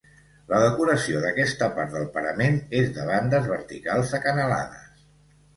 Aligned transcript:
La 0.51 0.59
decoració 0.61 1.19
d'aquesta 1.25 1.67
part 1.75 1.93
del 1.97 2.09
parament 2.17 2.57
és 2.81 2.89
de 2.97 3.05
bandes 3.13 3.47
verticals 3.53 4.19
acanalades. 4.23 5.01